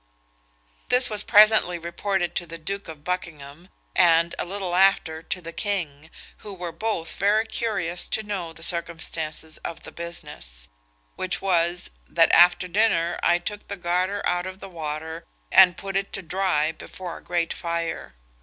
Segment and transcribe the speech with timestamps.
[0.89, 5.53] This was presently reported to the Duke of Buckingham, and, a little after, to the
[5.53, 10.67] king, who were both very curious to know the circumstances of the business;
[11.17, 15.95] which was, that after dinner I took the garter out of the water, and put
[15.95, 18.15] it to dry before a great fire.